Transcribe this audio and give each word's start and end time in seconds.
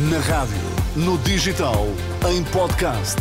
Na 0.00 0.20
rádio, 0.20 0.54
no 0.94 1.18
digital, 1.18 1.88
em 2.30 2.44
podcast. 2.52 3.16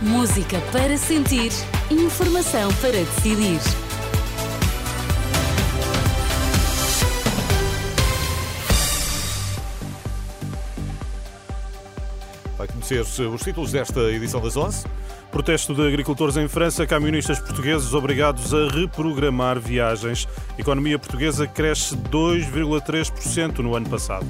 Música 0.00 0.60
para 0.70 0.96
sentir, 0.96 1.50
informação 1.90 2.72
para 2.74 2.92
decidir. 2.92 3.58
Vai 12.56 12.68
conhecer 12.68 13.00
os 13.00 13.42
títulos 13.42 13.72
desta 13.72 13.98
edição 14.02 14.40
das 14.40 14.56
11. 14.56 14.86
Protesto 15.32 15.74
de 15.74 15.84
agricultores 15.84 16.36
em 16.36 16.46
França, 16.46 16.86
camionistas 16.86 17.40
portugueses 17.40 17.92
obrigados 17.92 18.54
a 18.54 18.68
reprogramar 18.68 19.58
viagens. 19.58 20.28
A 20.56 20.60
economia 20.60 20.96
portuguesa 20.96 21.48
cresce 21.48 21.96
2,3% 21.96 23.58
no 23.58 23.74
ano 23.74 23.90
passado. 23.90 24.28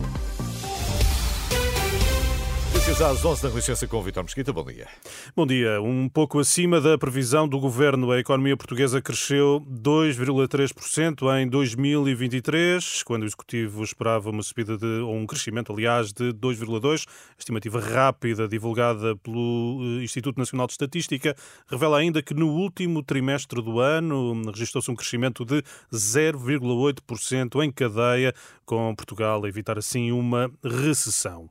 Notícias 2.85 3.01
às 3.01 3.25
11 3.25 3.43
da 3.43 3.49
Renascença 3.49 3.89
com 3.89 3.97
o 3.97 4.03
Vitor 4.03 4.23
Mesquita. 4.23 4.53
Bom 4.53 4.63
dia. 4.63 4.87
Bom 5.35 5.47
dia. 5.47 5.81
Um 5.81 6.07
pouco 6.07 6.39
acima 6.39 6.83
da 6.83 6.99
previsão 6.99 7.49
do 7.49 7.59
governo, 7.59 8.11
a 8.11 8.21
economia 8.21 8.59
portuguesa 8.59 9.01
cresceu 9.01 9.65
2,3% 9.67 11.41
em 11.41 11.49
2023, 11.49 13.03
quando 13.03 13.23
o 13.23 13.25
executivo 13.25 13.83
esperava 13.83 14.29
uma 14.29 14.43
subida 14.43 14.77
de 14.77 15.01
ou 15.01 15.15
um 15.15 15.27
crescimento, 15.27 15.73
aliás, 15.73 16.13
de 16.13 16.35
2,2. 16.35 17.07
A 17.09 17.39
estimativa 17.39 17.81
rápida 17.81 18.47
divulgada 18.47 19.17
pelo 19.17 19.81
eh, 19.81 20.05
Instituto 20.05 20.37
Nacional 20.37 20.67
de 20.67 20.75
Estatística 20.75 21.35
revela 21.67 21.97
ainda 21.97 22.23
que 22.23 22.35
no 22.35 22.51
último 22.51 23.03
trimestre 23.03 23.63
do 23.63 23.81
ano 23.81 24.43
registrou-se 24.53 24.91
um 24.91 24.95
crescimento 24.95 25.43
de 25.43 25.63
0,8% 25.91 27.65
em 27.65 27.73
cadeia, 27.73 28.35
com 28.67 28.95
Portugal 28.95 29.43
a 29.43 29.49
evitar 29.49 29.79
assim 29.79 30.13
uma 30.13 30.51
recessão. 30.63 31.49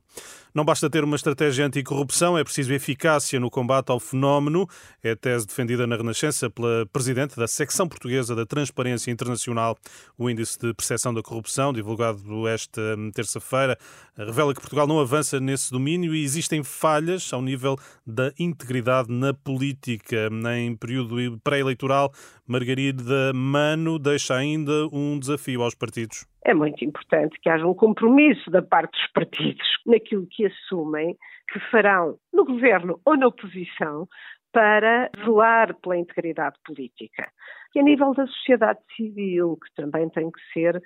Não 0.54 0.64
basta 0.64 0.88
ter 0.88 1.02
uma 1.02 1.16
estratégia 1.24 1.64
anticorrupção, 1.64 2.36
é 2.36 2.44
preciso 2.44 2.74
eficácia 2.74 3.40
no 3.40 3.50
combate 3.50 3.88
ao 3.88 3.98
fenómeno. 3.98 4.68
É 5.02 5.14
tese 5.14 5.46
defendida 5.46 5.86
na 5.86 5.96
Renascença 5.96 6.50
pela 6.50 6.84
Presidente 6.92 7.34
da 7.34 7.48
Secção 7.48 7.88
Portuguesa 7.88 8.36
da 8.36 8.44
Transparência 8.44 9.10
Internacional. 9.10 9.74
O 10.18 10.28
Índice 10.28 10.58
de 10.58 10.74
Percepção 10.74 11.14
da 11.14 11.22
Corrupção, 11.22 11.72
divulgado 11.72 12.46
esta 12.46 12.82
terça-feira, 13.14 13.78
revela 14.14 14.52
que 14.52 14.60
Portugal 14.60 14.86
não 14.86 15.00
avança 15.00 15.40
nesse 15.40 15.70
domínio 15.70 16.14
e 16.14 16.22
existem 16.22 16.62
falhas 16.62 17.32
ao 17.32 17.40
nível 17.40 17.78
da 18.06 18.30
integridade 18.38 19.10
na 19.10 19.32
política. 19.32 20.28
Em 20.54 20.76
período 20.76 21.40
pré-eleitoral, 21.42 22.12
Margarida 22.46 23.32
Mano 23.32 23.98
deixa 23.98 24.34
ainda 24.34 24.86
um 24.92 25.18
desafio 25.18 25.62
aos 25.62 25.74
partidos 25.74 26.26
é 26.44 26.52
muito 26.52 26.84
importante 26.84 27.38
que 27.40 27.48
haja 27.48 27.66
um 27.66 27.74
compromisso 27.74 28.50
da 28.50 28.62
parte 28.62 28.92
dos 28.92 29.12
partidos 29.12 29.66
naquilo 29.86 30.26
que 30.30 30.46
assumem 30.46 31.16
que 31.50 31.58
farão 31.70 32.16
no 32.32 32.44
governo 32.44 33.00
ou 33.04 33.16
na 33.16 33.26
oposição 33.26 34.06
para 34.52 35.10
zelar 35.24 35.74
pela 35.80 35.96
integridade 35.96 36.56
política. 36.64 37.28
E 37.74 37.80
a 37.80 37.82
nível 37.82 38.14
da 38.14 38.26
sociedade 38.26 38.78
civil, 38.94 39.56
que 39.56 39.74
também 39.74 40.08
tem 40.10 40.30
que 40.30 40.40
ser 40.52 40.80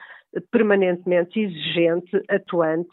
permanentemente 0.51 1.39
exigente, 1.39 2.23
atuante 2.31 2.89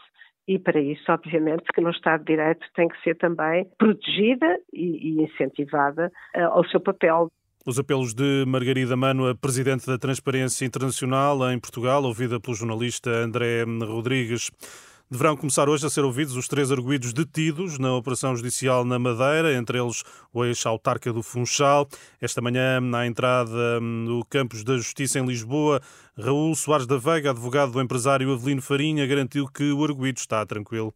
e 0.47 0.59
para 0.59 0.79
isso, 0.79 1.11
obviamente, 1.11 1.63
que 1.73 1.81
no 1.81 1.89
Estado 1.89 2.19
de 2.23 2.35
Direito 2.35 2.67
tem 2.75 2.87
que 2.87 3.01
ser 3.01 3.15
também 3.15 3.67
protegida 3.77 4.59
e, 4.71 5.23
incentivada 5.23 6.11
uh, 6.35 6.41
ao 6.51 6.65
seu 6.65 6.79
papel. 6.79 7.31
Os 7.67 7.79
apelos 7.79 8.13
de 8.13 8.45
Margarida 8.45 8.95
Mano, 8.95 9.27
a 9.27 9.33
Presidente 9.33 9.87
da 9.87 9.97
Transparência 9.97 10.65
Internacional 10.65 11.51
em 11.51 11.57
Portugal, 11.57 12.03
ouvida 12.03 12.39
pelo 12.39 12.55
jornalista 12.55 13.09
André 13.09 13.63
Rodrigues. 13.63 14.51
Deverão 15.09 15.35
começar 15.35 15.67
hoje 15.67 15.83
a 15.83 15.89
ser 15.89 16.01
ouvidos 16.01 16.35
os 16.35 16.47
três 16.47 16.71
arguídos 16.71 17.11
detidos 17.11 17.79
na 17.79 17.95
operação 17.95 18.35
judicial 18.35 18.85
na 18.85 18.99
Madeira, 18.99 19.55
entre 19.55 19.79
eles 19.79 20.03
o 20.31 20.45
ex-autarca 20.45 21.11
do 21.11 21.23
Funchal. 21.23 21.87
Esta 22.21 22.39
manhã, 22.39 22.79
na 22.79 23.07
entrada 23.07 23.79
no 23.81 24.23
Campos 24.25 24.63
da 24.63 24.77
Justiça 24.77 25.17
em 25.17 25.25
Lisboa, 25.25 25.81
Raul 26.15 26.53
Soares 26.53 26.85
da 26.85 26.97
Veiga, 26.97 27.31
advogado 27.31 27.71
do 27.71 27.81
empresário 27.81 28.31
Avelino 28.31 28.61
Farinha, 28.61 29.07
garantiu 29.07 29.47
que 29.47 29.71
o 29.71 29.83
arguído 29.83 30.19
está 30.19 30.45
tranquilo. 30.45 30.93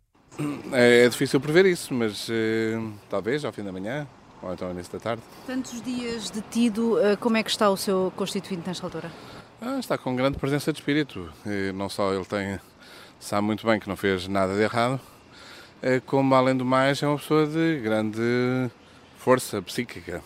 É, 0.71 1.05
é 1.05 1.09
difícil 1.09 1.41
prever 1.41 1.65
isso, 1.65 1.95
mas 1.95 2.27
eh, 2.29 2.79
talvez 3.09 3.43
ao 3.43 3.51
fim 3.51 3.63
da 3.63 3.71
manhã 3.71 4.07
ou 4.41 4.53
então 4.53 4.71
início 4.71 4.93
da 4.93 4.99
tarde. 4.99 5.21
Tantos 5.45 5.81
dias 5.81 6.29
detido, 6.29 6.99
eh, 6.99 7.15
como 7.15 7.37
é 7.37 7.43
que 7.43 7.49
está 7.49 7.69
o 7.69 7.77
seu 7.77 8.11
constituinte 8.15 8.67
nesta 8.67 8.85
altura? 8.85 9.11
Ah, 9.61 9.77
está 9.79 9.97
com 9.97 10.15
grande 10.15 10.37
presença 10.37 10.71
de 10.71 10.79
espírito. 10.79 11.31
E 11.45 11.71
não 11.73 11.89
só 11.89 12.13
ele 12.13 12.25
tem, 12.25 12.59
sabe 13.19 13.45
muito 13.45 13.65
bem 13.65 13.79
que 13.79 13.89
não 13.89 13.95
fez 13.95 14.27
nada 14.27 14.55
de 14.55 14.61
errado, 14.61 14.99
eh, 15.81 16.01
como 16.05 16.33
além 16.35 16.55
do 16.55 16.65
mais 16.65 17.01
é 17.03 17.07
uma 17.07 17.17
pessoa 17.17 17.45
de 17.45 17.79
grande 17.81 18.69
força 19.17 19.61
psíquica. 19.61 20.23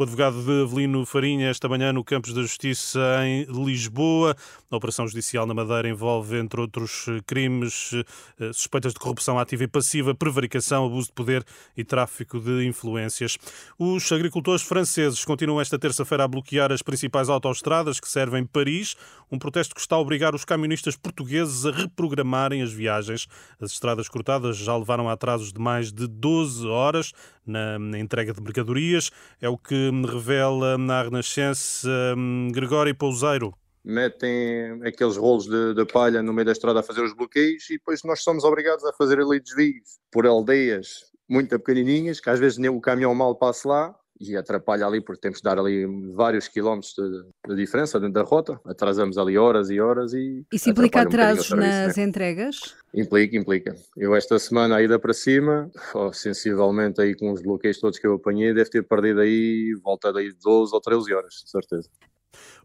O 0.00 0.04
advogado 0.04 0.44
de 0.44 0.62
Avelino 0.62 1.04
Farinha, 1.04 1.48
esta 1.48 1.68
manhã 1.68 1.92
no 1.92 2.04
Campos 2.04 2.32
da 2.32 2.40
Justiça 2.40 3.00
em 3.24 3.42
Lisboa. 3.46 4.36
A 4.70 4.76
operação 4.76 5.08
judicial 5.08 5.44
na 5.44 5.52
Madeira 5.52 5.88
envolve, 5.88 6.38
entre 6.38 6.60
outros 6.60 7.06
crimes, 7.26 7.90
eh, 8.38 8.52
suspeitas 8.52 8.92
de 8.92 9.00
corrupção 9.00 9.40
ativa 9.40 9.64
e 9.64 9.66
passiva, 9.66 10.14
prevaricação, 10.14 10.86
abuso 10.86 11.08
de 11.08 11.14
poder 11.14 11.44
e 11.76 11.82
tráfico 11.82 12.38
de 12.38 12.64
influências. 12.64 13.36
Os 13.76 14.12
agricultores 14.12 14.62
franceses 14.62 15.24
continuam 15.24 15.60
esta 15.60 15.76
terça-feira 15.76 16.22
a 16.22 16.28
bloquear 16.28 16.70
as 16.70 16.80
principais 16.80 17.28
autoestradas 17.28 17.98
que 17.98 18.08
servem 18.08 18.46
Paris, 18.46 18.94
um 19.32 19.36
protesto 19.38 19.74
que 19.74 19.80
está 19.80 19.96
a 19.96 19.98
obrigar 19.98 20.32
os 20.32 20.44
camionistas 20.44 20.94
portugueses 20.94 21.66
a 21.66 21.72
reprogramarem 21.72 22.62
as 22.62 22.72
viagens. 22.72 23.26
As 23.60 23.72
estradas 23.72 24.08
cortadas 24.08 24.58
já 24.58 24.76
levaram 24.76 25.08
a 25.08 25.14
atrasos 25.14 25.52
de 25.52 25.60
mais 25.60 25.92
de 25.92 26.06
12 26.06 26.68
horas 26.68 27.12
na, 27.50 27.98
entrega 27.98 28.32
de 28.32 28.40
mercadorias. 28.40 29.10
É 29.40 29.48
o 29.48 29.56
que 29.56 29.90
revela 30.06 30.78
na 30.78 31.02
Renascença 31.02 31.88
um, 32.16 32.48
Gregório 32.52 32.94
Pouseiro 32.94 33.54
metem 33.84 34.82
aqueles 34.84 35.16
rolos 35.16 35.46
de, 35.46 35.72
de, 35.72 35.86
palha 35.86 36.22
no 36.22 36.30
meio 36.30 36.44
da 36.44 36.52
estrada 36.52 36.80
a 36.80 36.82
fazer 36.82 37.02
os 37.02 37.14
bloqueios 37.14 37.70
e 37.70 37.78
depois 37.78 38.02
nós 38.04 38.22
somos 38.22 38.44
obrigados 38.44 38.84
a 38.84 38.92
fazer 38.92 39.18
ali 39.18 39.40
desvios 39.40 39.98
por 40.10 40.26
aldeias 40.26 41.10
muito 41.26 41.58
pequenininhas, 41.58 42.20
que 42.20 42.28
às 42.28 42.38
vezes 42.38 42.58
nem 42.58 42.70
o 42.70 42.80
caminhão 42.80 43.14
mal 43.14 43.34
passa 43.34 43.68
lá 43.68 43.94
e 44.20 44.36
atrapalha 44.36 44.86
ali 44.86 45.00
porque 45.00 45.20
temos 45.20 45.38
de 45.38 45.44
dar 45.44 45.58
ali 45.58 45.86
vários 46.12 46.48
quilómetros 46.48 46.94
de, 46.94 47.54
de 47.54 47.56
diferença 47.56 47.98
dentro 47.98 48.14
da 48.14 48.22
rota, 48.22 48.60
atrasamos 48.64 49.18
ali 49.18 49.38
horas 49.38 49.70
e 49.70 49.80
horas 49.80 50.12
e... 50.12 50.44
Isso 50.52 50.70
implica 50.70 51.02
atrasos 51.02 51.50
um 51.52 51.56
nas 51.56 51.96
né? 51.96 52.02
entregas? 52.02 52.76
Implica, 52.94 53.36
implica. 53.36 53.76
Eu 53.96 54.14
esta 54.14 54.38
semana 54.38 54.76
a 54.76 54.82
ida 54.82 54.98
para 54.98 55.12
cima, 55.12 55.70
oh, 55.94 56.12
sensivelmente 56.12 57.00
aí 57.00 57.14
com 57.14 57.32
os 57.32 57.42
bloqueios 57.42 57.78
todos 57.78 57.98
que 57.98 58.06
eu 58.06 58.14
apanhei, 58.14 58.52
deve 58.54 58.70
ter 58.70 58.82
perdido 58.82 59.20
aí, 59.20 59.74
volta 59.82 60.12
daí 60.12 60.32
12 60.32 60.74
ou 60.74 60.80
13 60.80 61.14
horas, 61.14 61.34
de 61.44 61.50
certeza. 61.50 61.88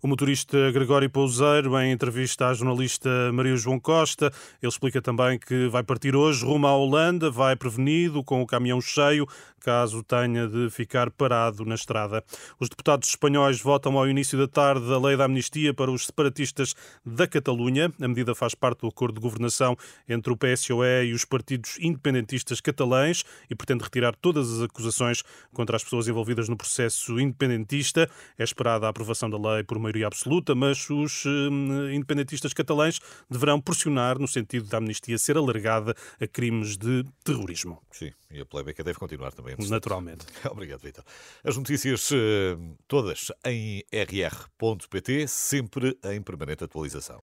O 0.03 0.07
motorista 0.09 0.69
Gregório 0.71 1.09
Pouseiro, 1.09 1.79
em 1.79 1.93
entrevista 1.93 2.49
à 2.49 2.53
jornalista 2.53 3.09
Maria 3.31 3.55
João 3.55 3.79
Costa, 3.79 4.33
ele 4.61 4.69
explica 4.69 5.01
também 5.01 5.39
que 5.39 5.69
vai 5.69 5.81
partir 5.81 6.13
hoje 6.13 6.43
rumo 6.43 6.67
à 6.67 6.75
Holanda, 6.75 7.31
vai 7.31 7.55
prevenido 7.55 8.21
com 8.21 8.41
o 8.41 8.45
caminhão 8.45 8.81
cheio, 8.81 9.25
caso 9.61 10.03
tenha 10.03 10.45
de 10.45 10.69
ficar 10.69 11.09
parado 11.09 11.63
na 11.63 11.75
estrada. 11.75 12.21
Os 12.59 12.67
deputados 12.67 13.07
espanhóis 13.07 13.61
votam 13.61 13.97
ao 13.97 14.05
início 14.05 14.37
da 14.37 14.45
tarde 14.45 14.91
a 14.91 14.97
lei 14.97 15.15
da 15.15 15.23
amnistia 15.23 15.73
para 15.73 15.89
os 15.89 16.07
separatistas 16.07 16.75
da 17.05 17.25
Catalunha. 17.25 17.89
A 18.01 18.07
medida 18.09 18.35
faz 18.35 18.53
parte 18.53 18.81
do 18.81 18.87
acordo 18.87 19.15
de 19.15 19.21
governação 19.21 19.77
entre 20.09 20.33
o 20.33 20.35
PSOE 20.35 21.05
e 21.05 21.13
os 21.13 21.23
partidos 21.23 21.77
independentistas 21.79 22.59
catalães 22.59 23.23
e 23.49 23.55
pretende 23.55 23.85
retirar 23.85 24.13
todas 24.17 24.51
as 24.51 24.61
acusações 24.63 25.23
contra 25.53 25.77
as 25.77 25.83
pessoas 25.85 26.09
envolvidas 26.09 26.49
no 26.49 26.57
processo 26.57 27.17
independentista. 27.17 28.09
É 28.37 28.43
esperada 28.43 28.85
a 28.85 28.89
aprovação 28.89 29.29
da 29.29 29.37
lei 29.37 29.52
por 29.67 29.77
maioria 29.77 30.07
absoluta, 30.07 30.55
mas 30.55 30.89
os 30.89 31.25
hum, 31.25 31.91
independentistas 31.91 32.53
catalães 32.53 32.99
deverão 33.29 33.59
pressionar 33.59 34.17
no 34.17 34.27
sentido 34.27 34.67
da 34.67 34.77
amnistia 34.77 35.17
ser 35.17 35.37
alargada 35.37 35.93
a 36.19 36.27
crimes 36.27 36.77
de 36.77 37.03
terrorismo. 37.23 37.81
Sim, 37.91 38.11
e 38.31 38.39
a 38.39 38.45
polémica 38.45 38.83
deve 38.83 38.97
continuar 38.97 39.33
também. 39.33 39.55
Naturalmente. 39.69 40.25
Obrigado, 40.49 40.79
Vitor. 40.79 41.03
As 41.43 41.57
notícias 41.57 42.09
eh, 42.11 42.57
todas 42.87 43.31
em 43.45 43.83
rr.pt, 43.91 45.27
sempre 45.27 45.97
em 46.05 46.21
permanente 46.21 46.63
atualização. 46.63 47.21